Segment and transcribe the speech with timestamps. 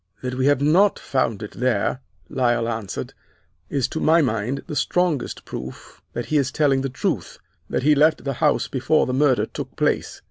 [0.23, 3.13] "'That we have not found it there,' Lyle answered,
[3.69, 7.37] 'is to my mind the strongest proof that he is telling the truth,
[7.69, 10.19] that he left the house before the murder took place.